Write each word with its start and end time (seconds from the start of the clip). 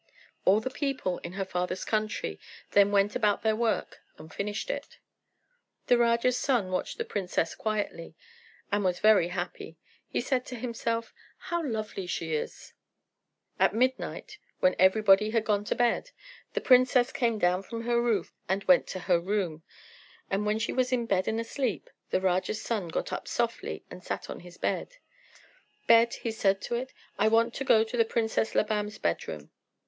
All 0.45 0.59
the 0.59 0.71
people 0.71 1.19
in 1.19 1.33
her 1.33 1.45
father's 1.45 1.85
country 1.85 2.39
then 2.71 2.91
went 2.91 3.15
about 3.15 3.43
their 3.43 3.55
work 3.55 3.99
and 4.17 4.33
finished 4.33 4.71
it. 4.71 4.97
The 5.85 5.95
Raja's 5.99 6.39
son 6.39 6.71
watched 6.71 6.97
the 6.97 7.05
princess 7.05 7.53
quietly, 7.53 8.15
and 8.71 8.83
was 8.83 8.99
very 8.99 9.27
happy. 9.27 9.77
He 10.07 10.19
said 10.19 10.43
to 10.47 10.55
himself, 10.55 11.13
"How 11.37 11.63
lovely 11.63 12.07
she 12.07 12.33
is!" 12.33 12.73
At 13.59 13.75
midnight, 13.75 14.39
when 14.59 14.75
everybody 14.79 15.29
had 15.29 15.45
gone 15.45 15.63
to 15.65 15.75
bed, 15.75 16.09
the 16.53 16.61
princess 16.61 17.11
came 17.11 17.37
down 17.37 17.61
from 17.61 17.83
her 17.83 18.01
roof, 18.01 18.33
and 18.49 18.63
went 18.63 18.87
to 18.87 19.01
her 19.01 19.19
room; 19.19 19.61
and 20.31 20.47
when 20.47 20.57
she 20.57 20.73
was 20.73 20.91
in 20.91 21.05
bed 21.05 21.27
and 21.27 21.39
asleep, 21.39 21.91
the 22.09 22.19
Raja's 22.21 22.59
son 22.59 22.87
got 22.87 23.13
up 23.13 23.27
softly, 23.27 23.83
and 23.91 24.03
sat 24.03 24.31
on 24.31 24.39
his 24.39 24.57
bed. 24.57 24.95
"Bed," 25.85 26.15
he 26.15 26.31
said 26.31 26.59
to 26.61 26.73
it, 26.73 26.91
"I 27.19 27.27
want 27.27 27.53
to 27.53 27.63
go 27.63 27.83
to 27.83 27.95
the 27.95 28.03
Princess 28.03 28.55
Labam's 28.55 28.97
bed 28.97 29.27
room." 29.27 29.51